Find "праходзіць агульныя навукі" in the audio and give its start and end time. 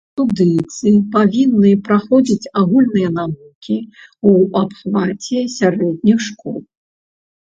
1.87-3.77